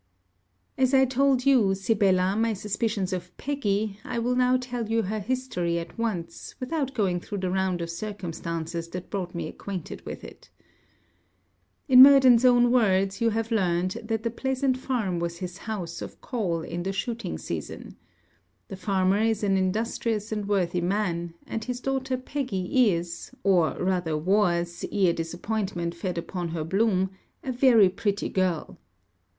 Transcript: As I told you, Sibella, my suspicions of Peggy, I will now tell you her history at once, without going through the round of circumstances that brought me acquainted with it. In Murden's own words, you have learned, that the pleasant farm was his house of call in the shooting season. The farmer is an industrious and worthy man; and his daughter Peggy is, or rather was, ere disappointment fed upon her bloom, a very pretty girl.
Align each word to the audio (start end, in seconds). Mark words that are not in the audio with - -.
As 0.79 0.95
I 0.95 1.05
told 1.05 1.45
you, 1.45 1.75
Sibella, 1.75 2.35
my 2.35 2.53
suspicions 2.53 3.13
of 3.13 3.37
Peggy, 3.37 3.99
I 4.03 4.17
will 4.17 4.35
now 4.35 4.57
tell 4.57 4.89
you 4.89 5.03
her 5.03 5.19
history 5.19 5.77
at 5.77 5.95
once, 5.95 6.55
without 6.59 6.95
going 6.95 7.19
through 7.19 7.37
the 7.37 7.51
round 7.51 7.81
of 7.83 7.89
circumstances 7.91 8.87
that 8.87 9.11
brought 9.11 9.35
me 9.35 9.47
acquainted 9.47 10.03
with 10.03 10.23
it. 10.23 10.49
In 11.87 12.01
Murden's 12.01 12.43
own 12.43 12.71
words, 12.71 13.21
you 13.21 13.29
have 13.29 13.51
learned, 13.51 13.91
that 14.05 14.23
the 14.23 14.31
pleasant 14.31 14.75
farm 14.75 15.19
was 15.19 15.37
his 15.37 15.59
house 15.69 16.01
of 16.01 16.19
call 16.19 16.63
in 16.63 16.81
the 16.81 16.91
shooting 16.93 17.37
season. 17.37 17.95
The 18.69 18.77
farmer 18.77 19.19
is 19.21 19.43
an 19.43 19.55
industrious 19.55 20.31
and 20.31 20.47
worthy 20.47 20.81
man; 20.81 21.35
and 21.45 21.63
his 21.63 21.79
daughter 21.79 22.17
Peggy 22.17 22.89
is, 22.91 23.29
or 23.43 23.75
rather 23.79 24.17
was, 24.17 24.83
ere 24.91 25.13
disappointment 25.13 25.93
fed 25.93 26.17
upon 26.17 26.47
her 26.47 26.63
bloom, 26.63 27.11
a 27.43 27.51
very 27.51 27.87
pretty 27.87 28.29
girl. 28.29 28.79